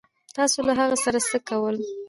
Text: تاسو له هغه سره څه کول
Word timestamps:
تاسو 0.37 0.57
له 0.67 0.73
هغه 0.79 0.97
سره 1.03 1.19
څه 1.29 1.37
کول 1.49 1.75